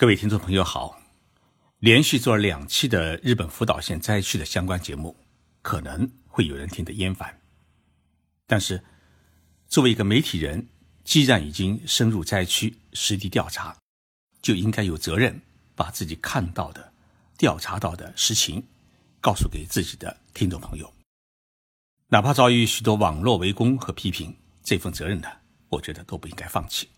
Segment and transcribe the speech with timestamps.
[0.00, 0.96] 各位听众朋友好，
[1.80, 5.16] 连续做了两期的日本福岛县灾区的相关节目，
[5.60, 7.40] 可能会有人听得厌烦。
[8.46, 8.84] 但是，
[9.66, 10.68] 作为一个媒体人，
[11.02, 13.76] 既然已经深入灾区实地调查，
[14.40, 15.42] 就应该有责任
[15.74, 16.92] 把自己看到的、
[17.36, 18.64] 调查到的实情
[19.20, 20.94] 告诉给自己的听众朋友。
[22.06, 25.28] 哪怕遭遇许多网络围攻和批评，这份责任呢，
[25.68, 26.88] 我觉得都不应该放弃，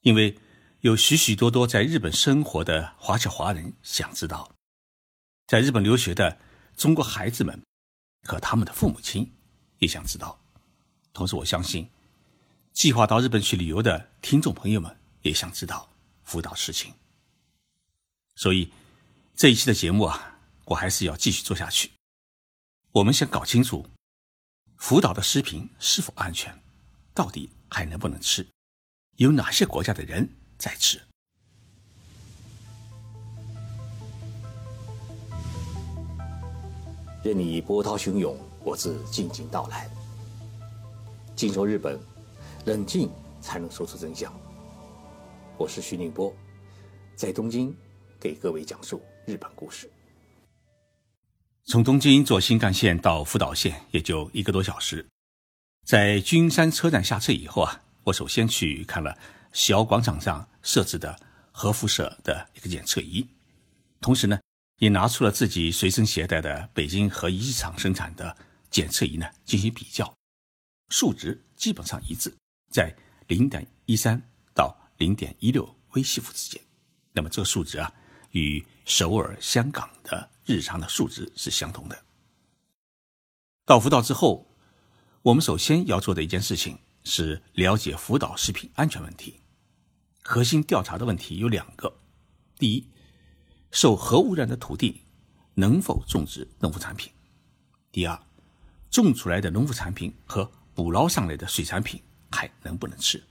[0.00, 0.34] 因为。
[0.82, 4.52] 有许许多多在日本生活的华侨华人想知道，
[5.48, 6.38] 在日本留学的
[6.76, 7.60] 中国孩子们
[8.28, 9.32] 和他们的父母亲
[9.80, 10.38] 也想知道。
[11.12, 11.90] 同时，我相信
[12.72, 15.90] 计划到日本去旅游的听众朋友们也想知道
[16.22, 16.94] 福岛事情。
[18.36, 18.72] 所以
[19.34, 21.90] 这一期的节目啊，我还是要继续做下去。
[22.92, 23.84] 我们想搞清楚
[24.76, 26.62] 福岛的食品是否安全，
[27.12, 28.46] 到底还能不能吃，
[29.16, 30.36] 有哪些国家的人。
[30.58, 31.00] 再吃。
[37.24, 39.88] 任你波涛汹涌，我自静静到来。
[41.36, 41.98] 静说日本，
[42.64, 44.32] 冷静才能说出真相。
[45.56, 46.34] 我是徐宁波，
[47.16, 47.74] 在东京
[48.18, 49.90] 给各位讲述日本故事。
[51.66, 55.06] 从东京坐新干线到福岛县也就一个多小时。
[55.84, 59.16] 在君山车站下车以后啊，我首先去看了。
[59.52, 61.18] 小广场上设置的
[61.50, 63.26] 核辐射的一个检测仪，
[64.00, 64.38] 同时呢，
[64.78, 68.36] 也拿出了自己随身携带的北京核遗厂生产的
[68.70, 70.14] 检测仪呢进行比较，
[70.90, 72.32] 数值基本上一致，
[72.70, 72.94] 在
[73.26, 74.22] 零点一三
[74.54, 76.60] 到零点一六微西弗之间。
[77.12, 77.92] 那么这个数值啊，
[78.30, 82.04] 与首尔、香港的日常的数值是相同的。
[83.64, 84.46] 到福岛之后，
[85.22, 86.78] 我们首先要做的一件事情
[87.08, 89.40] 是了解福岛食品安全问题。
[90.22, 92.00] 核心调查的问题有两个：
[92.58, 92.86] 第一，
[93.70, 95.00] 受核污染的土地
[95.54, 97.10] 能否种植农副产品；
[97.90, 98.20] 第二，
[98.90, 101.98] 种出来的农副产品和捕捞上来的水产品
[102.30, 103.24] 还能不能吃？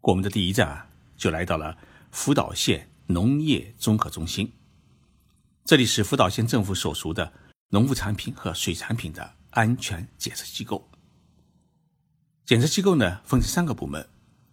[0.00, 0.86] 我们的第一站啊，
[1.16, 1.76] 就来到了
[2.12, 4.52] 福岛县农业综合中心，
[5.64, 7.32] 这里是福岛县政府所属的
[7.70, 10.88] 农副产品和水产品的安全检测机构。
[12.44, 14.06] 检测机构呢，分成三个部门。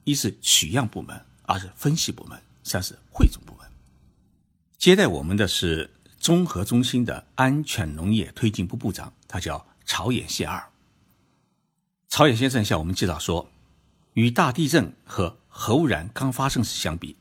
[0.03, 3.69] 一是取样部门，二是分析部门，三是汇总部门。
[4.77, 10.69] 接待我们的是综合中心的安全农业推进部部长，他叫朝野宪二。
[12.09, 13.51] 朝野先生向我们介绍说，
[14.13, 17.15] 与大地震和核污染刚发生时相比，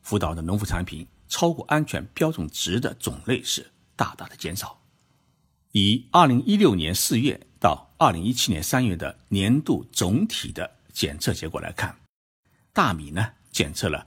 [0.00, 4.80] 福岛的农副产品超过安全标准值的种类是大大的减少。
[5.72, 11.96] 以二零一六年四月到二零一七年三月的年度总体的检测结果来看。
[12.72, 14.04] 大米呢，检测了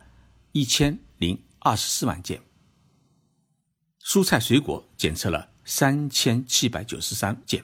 [0.52, 2.38] 一千零二十四万件；
[4.04, 7.62] 蔬菜水果检测了三千七百九十三件；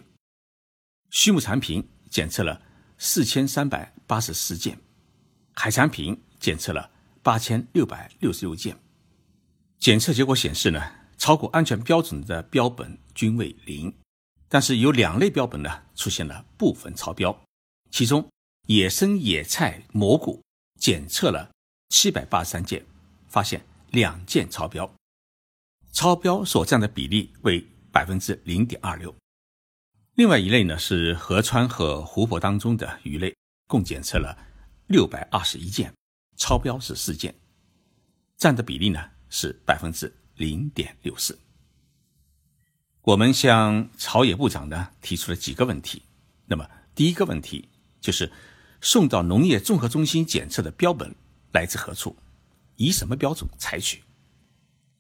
[1.10, 2.62] 畜牧产品检测了
[2.98, 4.74] 四千三百八十四件；
[5.54, 6.90] 海产品检测了
[7.22, 8.80] 八千六百六十六件。
[9.80, 10.82] 检测结果显示呢，
[11.18, 13.94] 超过安全标准的标本均为零，
[14.52, 17.46] 但是有两类标本呢出现了部分超标，
[17.90, 18.28] 其中
[18.68, 20.42] 野生野菜、蘑菇。
[20.78, 21.52] 检测了
[21.90, 22.84] 七百八十三件，
[23.30, 24.92] 发现两件超标，
[25.92, 29.16] 超标所占的比例为百分之零点二六。
[30.16, 33.32] 另外一类呢是河川和湖泊当中的鱼类，
[33.68, 34.36] 共检测了
[34.88, 35.94] 六百二十一件，
[36.36, 37.36] 超标是四件，
[38.38, 41.38] 占的比例呢是百分之零点六四。
[43.04, 46.04] 我们向朝野部长呢提出了几个问题，
[46.46, 47.70] 那么第一个问题
[48.00, 48.32] 就是。
[48.84, 51.14] 送到农业综合中心检测的标本
[51.52, 52.18] 来自何处？
[52.78, 54.02] 以什么标准采取？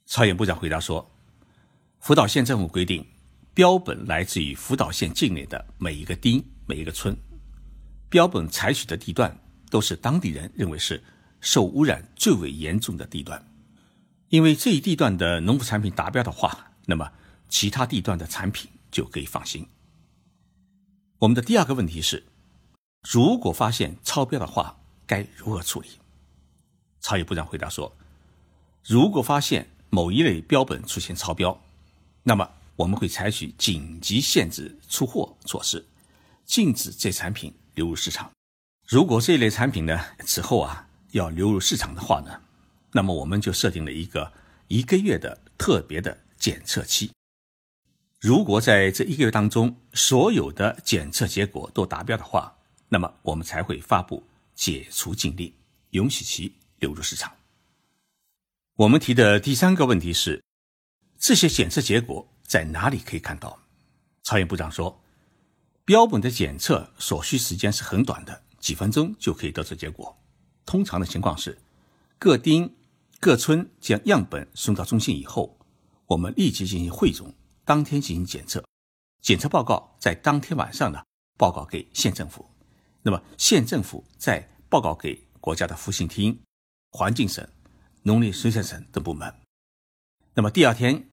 [0.05, 1.11] 朝野部长回答说
[1.99, 3.03] ：“福岛县政府规定，
[3.55, 7.17] 标本来自于福岛县境内的每一个町、每一个村，
[8.07, 9.35] 标本采取的地段
[9.71, 11.03] 都是当地人认为是
[11.39, 13.43] 受污染最为严重的地段。
[14.29, 17.11] 因为这一地段的农副产品达标的话，那么
[17.51, 19.67] 其他地段的产品就可以放心。”
[21.21, 22.23] 我们的第二个问题是。
[23.09, 25.87] 如果发现超标的话，该如何处理？
[26.99, 27.91] 朝野部长回答说
[28.85, 31.59] ：“如果发现某一类标本出现超标，
[32.21, 35.83] 那么我们会采取紧急限制出货措施，
[36.45, 38.31] 禁止这产品流入市场。
[38.87, 42.39] 如果这一类产品呢此后啊要流入市场的话呢，
[42.91, 44.31] 那么我们就设定了一个
[44.67, 47.11] 一个月的特别的检测期。
[48.21, 52.55] 如果在这一个月当中所有的检测结果都达标的话，
[52.87, 54.21] 那么我们才会发布
[54.53, 55.51] 解除禁令，
[55.89, 57.33] 允许其流入市场。
[58.75, 60.43] 我们提的第三个问题是：
[61.17, 63.59] 这些检测结果在哪里可以看到？
[64.21, 65.01] 曹研部长说，
[65.83, 70.15] 标本的检测所需时间是很短的，几分钟就可以得出结果。
[70.63, 71.57] 通常的情况是，
[72.19, 72.71] 各丁、
[73.19, 75.57] 各村将样本送到中心以后，
[76.05, 77.33] 我们立即进行汇总，
[77.71, 78.61] 当天进行检测，
[79.21, 81.01] 检测报告在当天晚上呢
[81.37, 82.45] 报告给县政府，
[83.01, 86.37] 那么县政府再报告给国家的复兴厅、
[86.91, 87.47] 环境省。
[88.01, 89.33] 农林水产省等部门，
[90.33, 91.07] 那么第二天，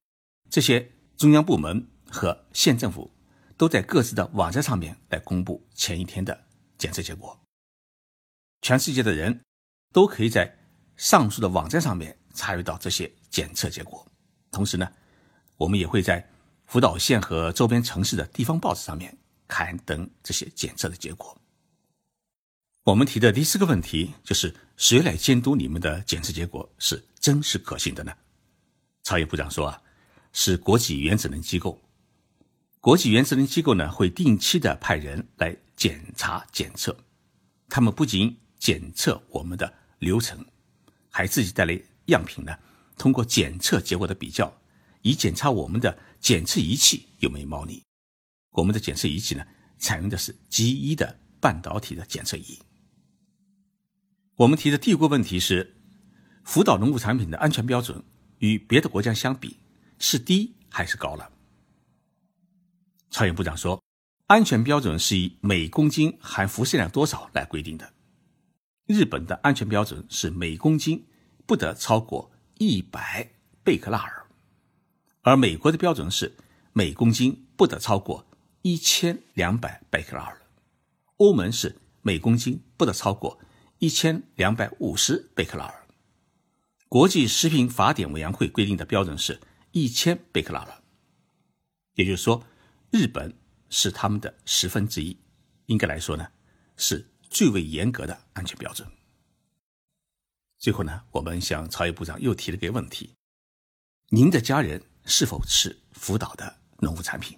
[0.49, 3.09] 这些中央部门和县政府
[3.55, 6.45] 都在各自的网站上面来公布前一天的
[6.77, 7.39] 检测结果。
[8.61, 9.39] 全世界的人
[9.93, 10.53] 都可以在
[10.97, 14.05] 上述的网站上面查阅到这些检测结果。
[14.51, 14.91] 同时呢，
[15.55, 16.27] 我们也会在
[16.69, 19.17] 福岛县和周边城市的地方报纸上面
[19.47, 21.35] 刊登这些检测的结果。
[22.83, 24.55] 我们提的第四个问题就是。
[24.79, 28.13] 谁来监督你们的检测结果是真实可信的呢？
[29.03, 29.81] 曹野部长说啊，
[30.31, 31.77] 是国际原子能机构。
[32.79, 36.95] 国际原子能机构呢会定期的派人来检查检测，
[37.67, 40.45] 他们不仅检测我们的流程，
[41.09, 42.57] 还自己带来样品呢，
[42.97, 44.58] 通过检测结果的比较，
[45.01, 47.83] 以检查我们的检测仪器有没有猫腻。
[48.51, 49.45] 我们的检测仪器呢，
[49.77, 52.59] 采用的是 G 一的半导体的检测仪。
[54.35, 55.75] 我们提的第五个问题是：
[56.43, 58.03] 福岛农副产品的安全标准
[58.39, 59.57] 与别的国家相比
[59.97, 61.31] 是低还是高了？
[63.09, 63.83] 超研部长说，
[64.27, 67.93] 安全标准是以每公斤含辐射量多少来规定的。
[68.85, 71.05] 日本的安全标准是每公斤
[71.45, 73.29] 不得超过一百
[73.63, 74.18] 贝克纳尔，
[75.21, 76.35] 而美国的标准是
[76.73, 78.25] 每公斤不得超过
[78.61, 80.41] 一千两百贝克纳尔，
[81.17, 83.39] 欧盟是每公斤不得超过。
[83.81, 85.87] 一千两百五十贝克纳尔，
[86.89, 89.39] 国际食品法典委员会规定的标准是
[89.71, 90.83] 一千贝克纳尔，
[91.93, 92.43] 也就是说，
[92.91, 93.33] 日本
[93.69, 95.17] 是他们的十分之一，
[95.67, 96.27] 应该来说呢，
[96.75, 98.85] 是最为严格的安全标准。
[100.57, 103.15] 最后呢，我们向曹野部长又提了个问题：
[104.09, 107.35] 您的家人是否吃福岛的农副产品？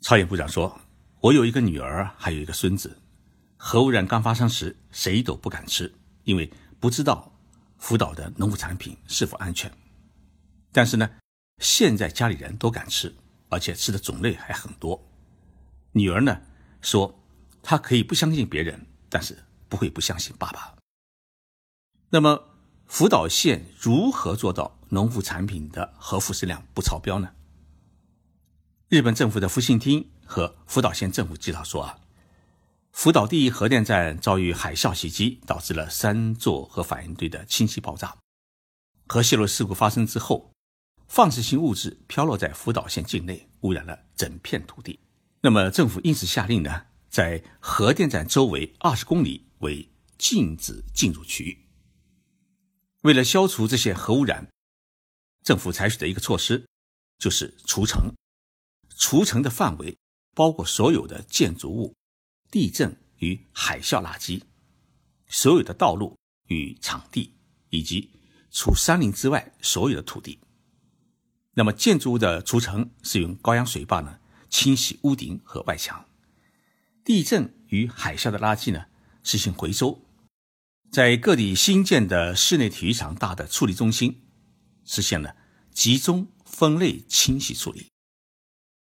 [0.00, 0.80] 曹野部长说
[1.20, 2.96] ：“我有一个女儿，还有一个孙子。”
[3.58, 7.30] 核污染刚发生时，谁都不敢吃，因为不知道
[7.76, 9.70] 福岛的农副产品是否安全。
[10.72, 11.10] 但是呢，
[11.58, 13.12] 现在家里人都敢吃，
[13.48, 15.04] 而且吃的种类还很多。
[15.92, 16.40] 女儿呢
[16.80, 17.20] 说，
[17.62, 19.36] 她可以不相信别人，但是
[19.68, 20.76] 不会不相信爸爸。
[22.08, 22.49] 那么，
[22.90, 27.30] 福岛县如何做到农副产品的核辐射量不超标呢？
[28.88, 32.00] 日本政府的复兴厅和福岛县政府介绍说啊。
[32.90, 38.16] 福岛第一核电站遭遇海啸袭击，导致了三座核反应堆的氢气爆炸。
[39.06, 40.50] 核泄漏事故发生之后，
[41.06, 44.98] 放射性物质飘落在福岛县境内，污染了整片土地。
[45.42, 49.88] 那么，政府因此下令呢，在核电站周围二十公里为
[50.18, 51.56] 禁止进入区域。
[53.02, 54.48] 为了消除这些核污染，
[55.42, 56.66] 政府采取的一个措施
[57.18, 58.14] 就是除尘。
[58.96, 59.96] 除尘的范围
[60.34, 61.94] 包括所有的建筑物。
[62.50, 64.42] 地震与海啸垃圾，
[65.28, 66.18] 所有的道路
[66.48, 67.32] 与场地，
[67.68, 68.10] 以及
[68.50, 70.40] 除山林之外所有的土地。
[71.54, 76.04] 那么建筑物的除尘是用高压水坝呢清洗屋顶和外墙。
[77.04, 78.86] 地震与海啸的垃圾呢
[79.22, 80.02] 实行回收，
[80.90, 84.22] 在各地新建的室内体育场大的处理中心
[84.84, 85.36] 实现了
[85.72, 87.86] 集中分类清洗处理。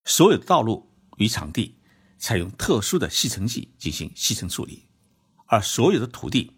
[0.04, 1.80] 所有的道路与场地。
[2.18, 4.88] 采用特殊的吸尘器进行吸尘处理，
[5.46, 6.54] 而所有的土地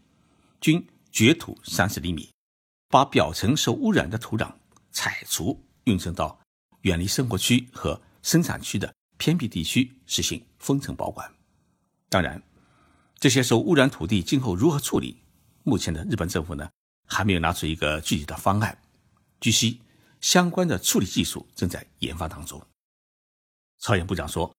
[0.61, 2.29] 均掘土三十厘米，
[2.87, 4.53] 把表层受污染的土壤
[4.91, 6.39] 采除，运送到
[6.81, 11.29] 远离生活区和生产区的偏僻地区实行封层保管。
[12.07, 12.41] 当然，
[13.19, 15.23] 这些受污染土地今后如何处理，
[15.67, 16.69] 目前的日本政府呢
[17.05, 18.77] 还没有拿出一个具体的方案。
[19.41, 19.81] 据悉，
[20.21, 22.65] 相关的处理技术正在研发当中。
[23.79, 24.49] 朝鲜部长说。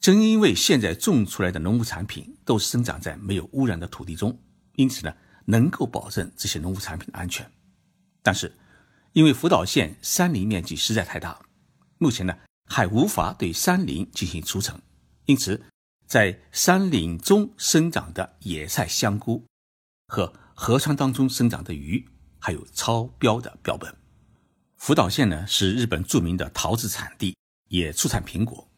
[0.00, 4.38] 正因为现在种出来的农副产品都是生长在没有污染的土地中，
[4.74, 7.50] 因此呢，能够保证这些农副产品的安全。
[8.22, 8.54] 但是，
[9.14, 11.40] 因为福岛县山林面积实在太大，
[11.96, 12.36] 目前呢
[12.68, 14.78] 还无法对山林进行除尘，
[15.24, 15.64] 因此，
[16.06, 19.42] 在山林中生长的野菜、香菇
[20.14, 22.06] 和河川当中生长的鱼，
[22.38, 23.92] 还有超标的标本。
[24.76, 27.36] 福岛县呢是日本著名的桃子产地，
[27.68, 28.68] 也出产苹果。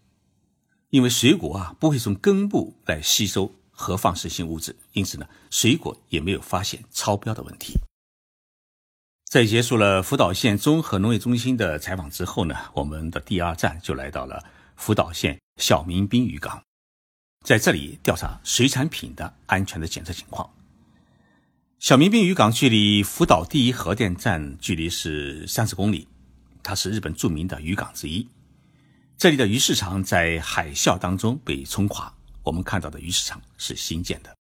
[0.88, 7.74] 因为水果啊不会从根部来吸收核放射性物质，因此呢，水果也没有发现超标的问题。
[9.26, 14.42] 在结束了福岛县综合农业中心的采访之后呢，我们的第二站就来到了
[14.76, 16.62] 福岛县小民兵渔港，
[17.44, 20.48] 在这里调查水产品的安全的检测情况。
[21.78, 26.08] 小民滨渔港距离福岛第一核电站距离是三十公里，
[26.62, 28.26] 它是日本著名的渔港之一。
[29.18, 34.34] 这里的鱼市场在海啸当中被冲垮，我们看到的鱼市场是新建的。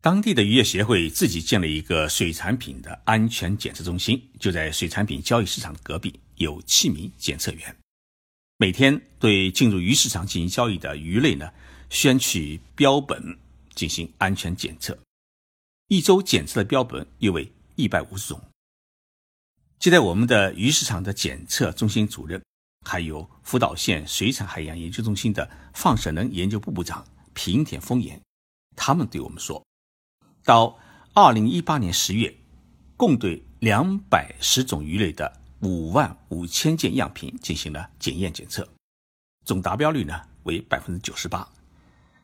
[0.00, 7.74] 当地的渔业协会自己建了一个水产品的安全检测中心，就在水产品交易市场的隔壁，有七名检测员，
[8.58, 11.48] 每天对进入鱼市场进行交易的鱼类呢，
[11.90, 13.38] 选取标本
[13.74, 14.98] 进行安全检测，
[15.94, 18.40] 一周检测的标本约为一百五十种。
[19.78, 22.42] 接待我们的鱼市场的检测中心主任，
[22.84, 28.20] 还有福岛县水产海洋研究中心的放射能研究部部长平田丰彦，
[28.74, 29.64] 他们对我们说。
[30.42, 30.76] 到
[31.12, 32.34] 二零一八年十月，
[32.96, 38.68] 共对两百十种鱼类的五万五千件样品进行了检验检测，
[39.44, 41.48] 总达标率呢为百分之九十八。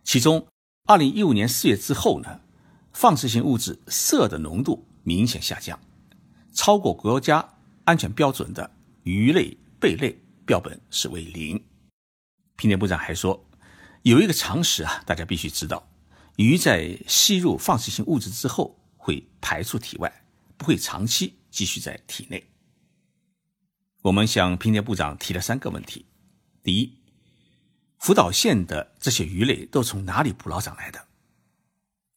[0.02, 0.44] 其中，
[0.88, 2.40] 二零一五年四月之后呢，
[2.92, 5.78] 放射性物质铯的浓度明显下降，
[6.52, 8.70] 超过国家安全标准的
[9.04, 11.62] 鱼类、贝类标本是为零。
[12.56, 13.46] 平田部长还说，
[14.02, 15.88] 有一个常识啊，大家必须知道。
[16.36, 20.24] 鱼在吸入放射性物质之后会排出体外，
[20.56, 22.50] 不会长期继续在体内。
[24.02, 26.06] 我们向平田部长提了三个问题：
[26.62, 26.98] 第一，
[27.98, 31.06] 福岛县的这些鱼类都从哪里捕捞上来的？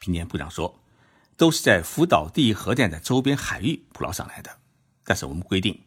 [0.04, 0.82] 平田部长说，
[1.38, 4.60] 都是在福岛第一核电站周边海域捕捞上来的。
[5.06, 5.82] 但是我们规定，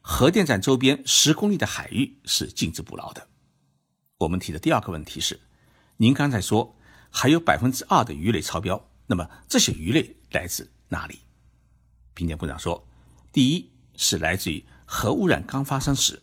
[0.00, 3.28] 核电站周边十公里的海域是禁止捕捞的。
[4.18, 5.38] 我们提的第二个问题是，
[5.98, 6.76] 您刚才说。
[7.12, 11.18] 还有百分之二的鱼类超标，那么这些鱼类来自哪里？
[12.14, 12.86] 平田部长说，
[13.32, 16.22] 第一是来自于核污染刚发生时，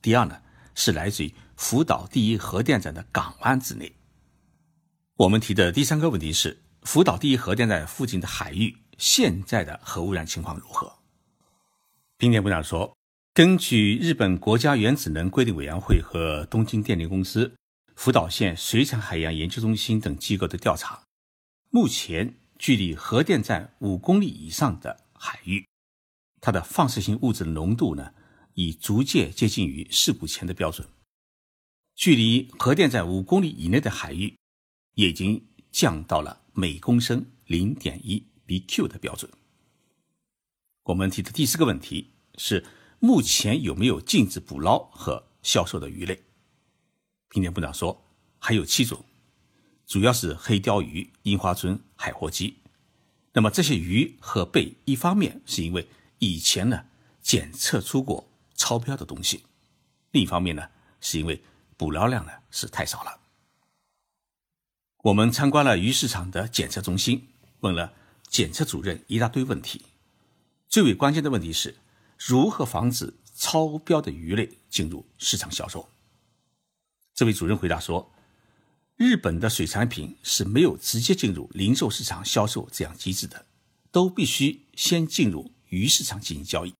[0.00, 0.40] 第二呢
[0.74, 3.94] 是来自于福岛第一核电站的港湾之内。
[5.16, 10.98] 我们提的第三个问题是，福岛第一核电站附近的海域现在的核污染情况如何？
[12.18, 12.96] 平田部长说，
[13.32, 17.52] 根据日本国家原子能规定委员会和东京电力公司。
[17.96, 21.04] 福岛县水产海洋研究中心等机构的调查，
[21.70, 25.64] 目前距离核电站五公里以上的海域，
[26.40, 28.12] 它的放射性物质浓度呢，
[28.54, 30.88] 已逐渐接近于事故前的标准；
[31.94, 34.36] 距离核电站五公里以内的海域，
[34.94, 39.28] 也已经降到了每公升零点一 BQ 的标准。
[40.84, 42.64] 我们提的第四个问题是：
[43.00, 46.22] 目前有没有禁止捕捞和销售的鱼类？
[47.28, 48.06] 平田部长说，
[48.38, 49.04] 还有七种，
[49.84, 52.58] 主要是黑鲷鱼、樱花鳟、海货鸡。
[53.32, 55.88] 那么这些鱼和贝，一方面是因为
[56.20, 56.84] 以前呢
[57.20, 59.42] 检测出过超标的东西，
[60.12, 61.42] 另一方面呢是因为
[61.76, 63.23] 捕捞量呢是太少了。
[65.04, 67.28] 我们参观了鱼市场的检测中心，
[67.60, 67.92] 问了
[68.26, 69.82] 检测主任一大堆问题，
[70.66, 71.76] 最为关键的问题是
[72.16, 75.90] 如何防止超标的鱼类进入市场销售。
[77.14, 78.14] 这位主任回答说
[78.96, 83.44] ：“日本的水产品是没有直接进入零售市场销售这样机制的，
[83.92, 86.72] 都必须先进入鱼市场进行交易，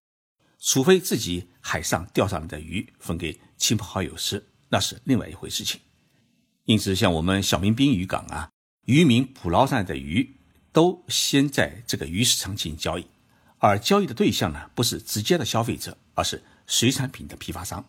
[0.59, 5.78] 除非自己海上钓上来的鱼分给亲朋好友吃，那是另外一回事情。
[6.64, 8.50] 因此，像我们小民兵渔港啊，
[8.87, 10.37] 渔民捕捞上来的鱼
[10.73, 13.06] 都先在这个鱼市场进行交易，
[13.59, 17.85] 而交易的对象呢，不是直接的消费者，而是水产品的批发商。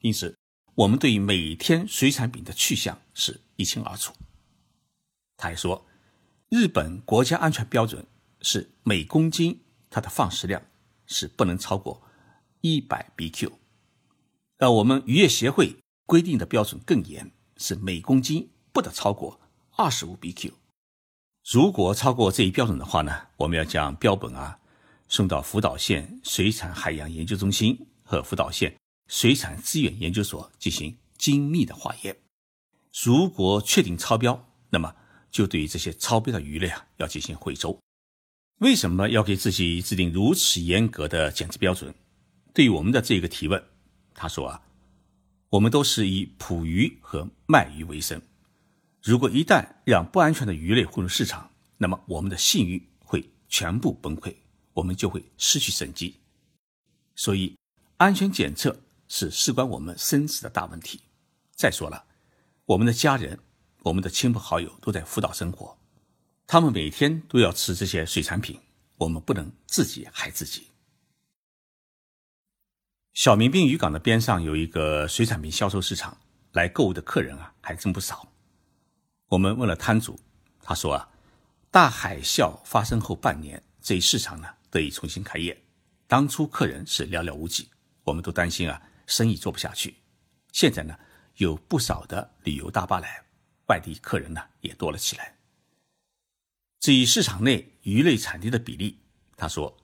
[0.00, 0.34] 因此。”
[0.78, 4.14] 我们对每天水产品的去向是一清二楚。
[5.36, 5.84] 他还说，
[6.50, 8.06] 日本国家安全标准
[8.42, 9.58] 是每公斤
[9.90, 10.62] 它的放食量
[11.08, 12.00] 是不能超过
[12.60, 13.50] 一百 BQ，
[14.58, 19.38] 而我们渔业协会规定的标准更严，是每公斤不得超过
[19.76, 20.52] 二十五 BQ。
[21.50, 24.58] 如果超过这一标准的话呢，我们要将标本啊
[25.08, 28.74] 送到福岛县水产海洋研究中心和福岛县。
[29.10, 32.14] 水产资源研究所进行精密的化验，
[33.02, 34.94] 如果确定超标，那么
[35.30, 37.80] 就对于这些超标的鱼类啊要进行回收。
[38.58, 41.94] 为什么要给自己制定如此严格的检测标准？
[42.52, 43.64] 对于我们的这个提问，
[44.12, 44.60] 他说啊，
[45.50, 48.20] 我们都是以捕鱼和卖鱼为生，
[49.02, 54.34] 如果一旦让不安全的鱼类混入市场，那么我们的信誉会全部崩溃，
[54.74, 56.16] 我们就会失去生机。
[57.14, 57.56] 所以，
[57.96, 58.80] 安全检测。
[59.10, 61.00] 是事关我们生死的大问题。
[61.56, 62.04] 再说了，
[62.66, 63.38] 我们的家人、
[63.84, 65.78] 我们的亲朋好友都在福岛生活，
[66.46, 68.60] 他们每天都要吃这些水产品，
[68.98, 70.67] 我们不能自己害自己。
[73.18, 76.16] 小民兵渔港的边上有一个水产品销售市场，
[76.52, 78.32] 来购物的客人啊还真不少。
[79.26, 80.16] 我们问了摊主，
[80.62, 81.08] 他说啊，
[81.68, 85.60] 大海啸发生后半年，这一市场呢得以重新开业。
[86.06, 87.68] 当初客人是寥寥无几，
[88.04, 89.96] 我们都担心啊生意做不下去。
[90.52, 90.96] 现在呢
[91.38, 93.20] 有不少的旅游大巴来，
[93.66, 95.36] 外地客人呢也多了起来。
[96.78, 99.00] 至于市场内鱼类产地的比例，
[99.36, 99.76] 他说，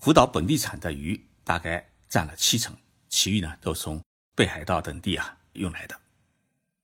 [0.00, 1.91] 福岛本地产的鱼大概。
[2.12, 2.76] 占了七成，
[3.08, 4.04] 其余呢都从
[4.36, 5.98] 北海道等地啊运来的。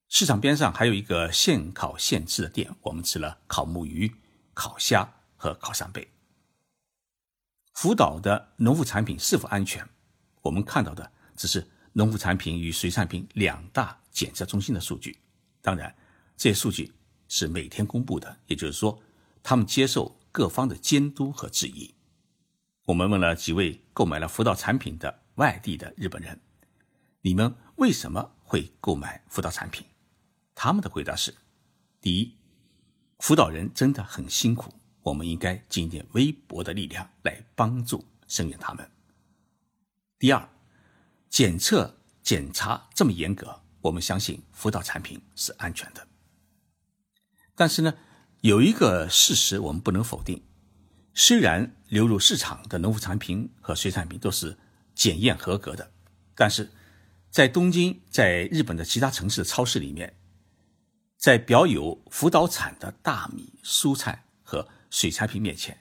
[0.08, 4.10] 市场边上还有一个现烤现吃的店，我们吃了烤木鱼、
[4.54, 5.06] 烤虾
[5.36, 6.10] 和烤扇贝。
[7.74, 9.86] 福岛的农副产品是否安全？
[10.40, 15.18] 我们看到的只是农副产品与水产品两大检测中心的数据，
[15.60, 15.94] 当然
[16.38, 16.90] 这些数据
[17.28, 18.98] 是每天公布的，也就是说
[19.42, 21.94] 他们接受各方的监督和质疑。
[22.88, 26.40] 我们问了几位购买了福岛产品的外地的日本人
[27.20, 29.84] ：“你们为什么会购买福岛产品？”
[30.56, 31.34] 他们的回答是：
[32.00, 32.34] 第一，
[33.18, 38.86] 福岛人真的很辛苦，我们应该尽一点微薄的力量来帮助声援他们；
[40.18, 40.48] 第二，
[41.28, 46.08] 检测检查这么严格，我们相信辅导产品是安全的。
[47.54, 47.92] 但是呢，
[48.40, 50.42] 有一个事实我们不能否定。
[51.20, 54.56] 虽然流入市场的农副产品和水产品都是
[54.94, 55.90] 检验合格的，
[56.36, 56.70] 但是
[57.28, 60.14] 在东京、在日本的其他城市超市里面，
[61.16, 65.76] 在标有福岛产的大米、蔬菜和水产品面前，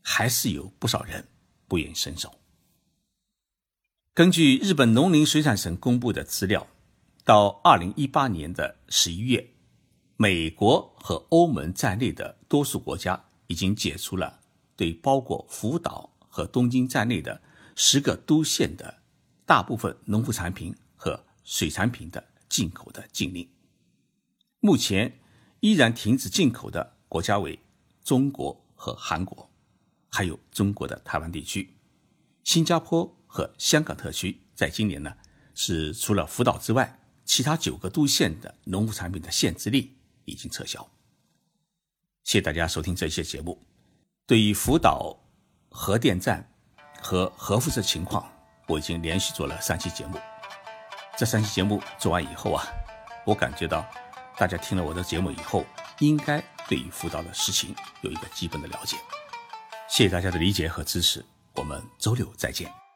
[0.00, 1.26] 还是有不少人
[1.66, 2.38] 不愿伸手。
[4.14, 6.68] 根据日本农林水产省公布的资料，
[7.24, 9.54] 到二零一八年的十一月，
[10.16, 14.37] 美国和欧盟在内的多数国家已经解除了。
[14.78, 17.42] 对包括福岛和东京在内的
[17.74, 19.02] 十个都县的
[19.44, 23.50] 大部分农副产品和水产品的进口的禁令，
[24.60, 25.18] 目前
[25.58, 27.58] 依然停止进口的国家为
[28.04, 29.50] 中国和韩国，
[30.08, 31.74] 还有中国的台湾地区、
[32.44, 34.42] 新加坡和香港特区。
[34.54, 35.16] 在今年呢，
[35.54, 40.88] 是除了福岛之外，其他九个都县的农副产品的限制令已经撤销。
[42.22, 43.67] 谢谢大家收听这些节目。
[44.28, 45.16] 对于福岛
[45.70, 46.46] 核电站
[47.00, 48.30] 和核辐射情况，
[48.66, 50.18] 我已经连续做了三期节目。
[51.16, 52.62] 这三期节目做完以后啊，
[53.24, 53.82] 我感觉到
[54.36, 55.64] 大家听了我的节目以后，
[56.00, 58.98] 应该对于福岛的事情有一个基本的了解。
[59.88, 62.87] 谢谢大家的理解和支持，我们周六再见。